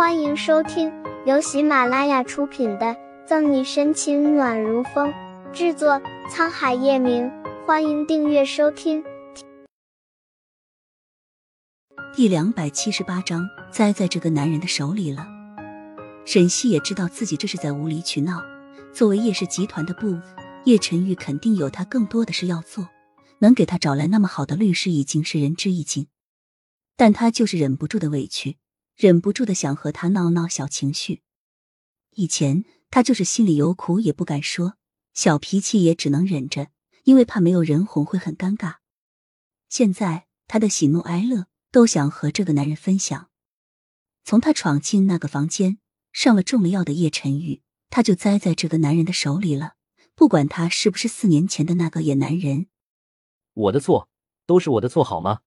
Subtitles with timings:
[0.00, 0.90] 欢迎收听
[1.26, 2.86] 由喜马拉雅出品的
[3.26, 5.12] 《赠你深情暖如风》，
[5.52, 7.30] 制作沧海夜明。
[7.66, 9.04] 欢迎订阅收听。
[12.14, 15.26] 第两百七十八章，栽在这个男人的手里了。
[16.24, 18.42] 沈西也知道自己这是在无理取闹。
[18.94, 20.18] 作为叶氏集团的部，
[20.64, 22.88] 叶晨玉肯定有他更多的事要做，
[23.40, 26.06] 能给他找来那么好的律师已经是仁至义尽。
[26.96, 28.56] 但他就是忍不住的委屈。
[29.00, 31.22] 忍不住的想和他闹闹小情绪。
[32.16, 34.74] 以前他就是心里有苦也不敢说，
[35.14, 36.68] 小脾气也只能忍着，
[37.04, 38.76] 因为怕没有人哄会很尴尬。
[39.70, 43.30] 现在他的喜怒哀乐都想和这个男人分享。
[44.22, 45.78] 从他闯进那个房间，
[46.12, 49.76] 上了中了药的叶晨玉，他就栽在这个男人的手里了。
[50.14, 52.66] 不管他是不是四年前的那个野男人，
[53.54, 54.10] 我的错，
[54.44, 55.40] 都是我的错，好吗？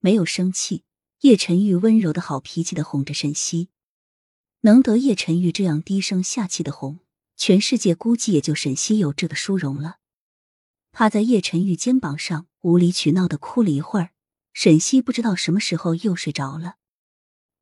[0.00, 0.84] 没有生气。
[1.20, 3.70] 叶晨玉温柔的好脾气的哄着沈西，
[4.60, 7.00] 能得叶晨玉这样低声下气的哄，
[7.36, 9.96] 全世界估计也就沈西有这个殊荣了。
[10.92, 14.10] 趴在叶晨玉肩膀上无理取闹的哭了一会儿，
[14.52, 16.76] 沈西不知道什么时候又睡着了。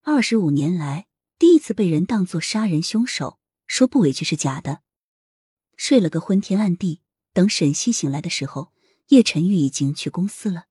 [0.02, 1.06] 二十五年来
[1.38, 4.82] 第一次被人当作杀人凶手，说不委屈是假的。
[5.78, 7.00] 睡了个昏天暗地，
[7.32, 8.74] 等沈西醒来的时候，
[9.08, 10.65] 叶晨玉已经去公司了。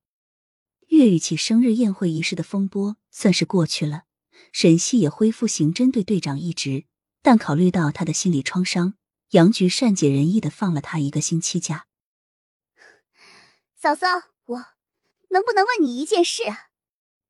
[0.95, 4.03] 岳玉琪生日宴会仪式的风波算是过去了，
[4.51, 6.85] 沈西也恢复刑侦队队长一职。
[7.21, 8.93] 但考虑到他的心理创伤，
[9.31, 11.87] 杨局善解人意的放了他一个星期假。
[13.75, 14.07] 嫂嫂，
[14.45, 14.65] 我
[15.29, 16.69] 能不能问你一件事啊？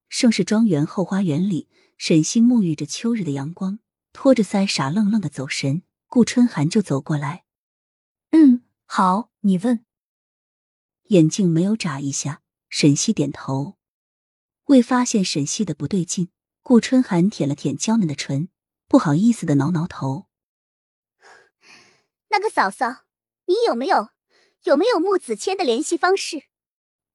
[0.09, 3.79] 盛世庄园后花园里，沈西沐浴着秋日的阳光，
[4.13, 5.83] 托着腮傻愣愣的走神。
[6.07, 7.43] 顾春寒就走过来，
[8.31, 9.83] 嗯，好，你问。
[11.05, 12.41] 眼睛没有眨一下。
[12.77, 13.77] 沈西点头，
[14.65, 16.27] 未发现沈西的不对劲。
[16.61, 18.49] 顾春寒舔了舔娇嫩的唇，
[18.89, 20.27] 不好意思的挠挠头。
[22.31, 23.05] 那个嫂嫂，
[23.45, 24.09] 你有没有
[24.63, 26.47] 有没有穆子谦的联系方式？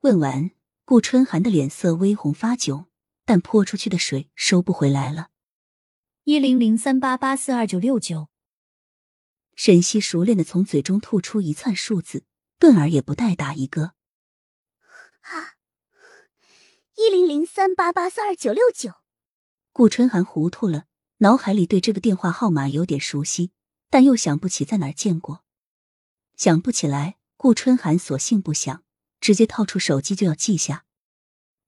[0.01, 0.53] 问完，
[0.87, 2.87] 顾春寒的脸色微红发窘，
[3.27, 5.29] 但泼出去的水收不回来了。
[6.25, 8.31] 一零零三八八四二九六九。
[9.55, 12.25] 沈西熟练的从嘴中吐出一串数字，
[12.59, 13.93] 顿儿也不带打一个。
[15.21, 15.57] 啊，
[16.97, 18.95] 一零零三八八四二九六九。
[19.73, 20.87] 顾春寒糊涂了，
[21.19, 23.53] 脑海里对这个电话号码有点熟悉，
[23.89, 25.45] 但又想不起在哪儿见过。
[26.37, 28.83] 想不起来，顾春寒索性不想，
[29.21, 30.85] 直接掏出手机就要记下。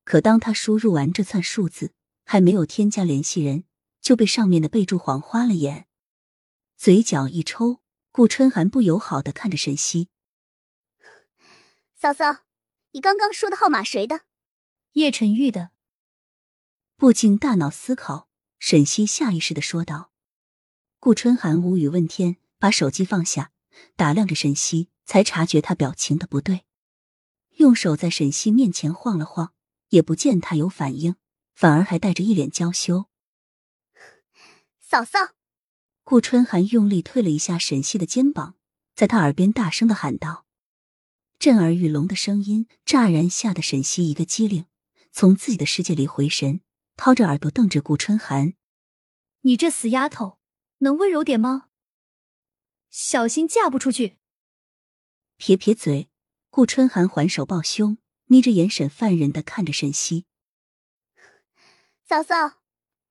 [0.05, 1.93] 可当他输入完这串数字，
[2.25, 3.65] 还没有添加联系人，
[4.01, 5.87] 就被上面的备注晃花了眼，
[6.77, 7.81] 嘴角一抽。
[8.11, 10.11] 顾春寒不友好的看着沈西，
[11.97, 12.52] 嫂嫂。
[12.93, 14.23] 你刚刚说的号码谁的？
[14.93, 15.71] 叶晨玉的。
[16.97, 20.13] 不经大脑思考，沈西下意识的说道。
[21.01, 23.51] 顾春寒无语问天，把手机放下，
[23.97, 26.67] 打量着沈西，才察觉他表情的不对，
[27.57, 29.55] 用手在沈西面前晃了晃，
[29.89, 31.17] 也不见他有反应，
[31.55, 33.07] 反而还带着一脸娇羞。
[34.79, 35.33] 嫂嫂，
[36.05, 38.57] 顾春寒用力推了一下沈西的肩膀，
[38.95, 40.45] 在他耳边大声的喊道。
[41.43, 44.67] 震耳欲聋的声音乍然吓得沈西一个机灵，
[45.11, 46.61] 从自己的世界里回神，
[46.97, 48.55] 掏着耳朵瞪着顾春寒
[49.43, 50.39] ：“你这死丫头，
[50.79, 51.71] 能温柔点吗？
[52.91, 54.19] 小心嫁不出去！”
[55.37, 56.09] 撇撇嘴，
[56.49, 60.27] 顾春寒还手抱胸，眯着眼神犯人的看着沈西
[62.07, 62.63] ：“嫂嫂，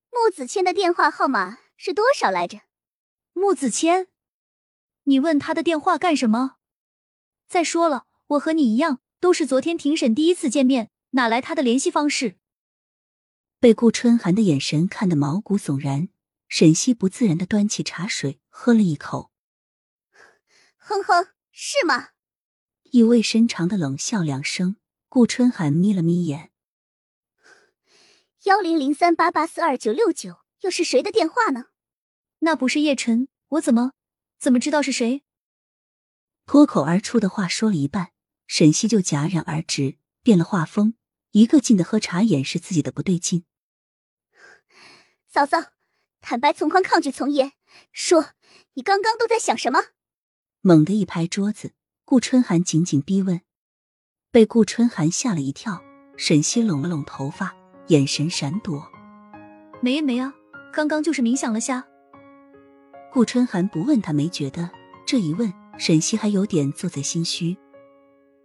[0.09, 2.61] 穆子谦的电话号码是多少来着？”
[3.35, 4.07] 穆子谦，
[5.03, 6.55] 你问他的电话干什么？
[7.49, 8.07] 再说了。
[8.31, 12.37] 我和你一样，都是昨天庭审第一次见面，哪来他的联系方式？
[13.59, 16.07] 被顾春寒的眼神看得毛骨悚然，
[16.47, 19.31] 沈西不自然的端起茶水喝了一口。
[20.77, 22.09] 哼哼，是吗？
[22.91, 24.77] 意味深长的冷笑两声，
[25.09, 26.51] 顾春寒眯了眯眼。
[28.43, 31.65] 幺零零三八八四二九六九，又是谁的电话呢？
[32.39, 33.91] 那不是叶晨，我怎么
[34.39, 35.23] 怎么知道是谁？
[36.45, 38.13] 脱口而出的话说了一半。
[38.51, 40.95] 沈西就戛然而止，变了画风，
[41.31, 43.45] 一个劲的喝茶掩饰自己的不对劲。
[45.25, 45.71] 嫂嫂，
[46.19, 47.53] 坦白从宽，抗拒从严，
[47.93, 48.31] 说
[48.73, 49.79] 你刚刚都在想什么？
[50.59, 51.71] 猛地一拍桌子，
[52.03, 53.39] 顾春寒紧紧逼问。
[54.31, 55.81] 被顾春寒吓了一跳，
[56.17, 57.55] 沈西拢了拢头发，
[57.87, 58.85] 眼神闪躲。
[59.81, 60.33] 没没啊，
[60.73, 61.87] 刚刚就是冥想了下。
[63.13, 64.69] 顾春寒不问他没觉得，
[65.07, 67.57] 这一问，沈西还有点做贼心虚。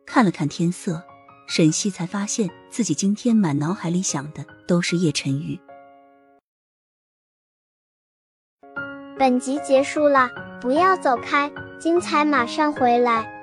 [0.07, 1.03] 看了看天色
[1.49, 5.59] 沈西才发现自己今天满脑海里想的都是叶晨宇。
[9.19, 10.31] 本集结束了
[10.61, 13.36] 不要走开精彩马上回来。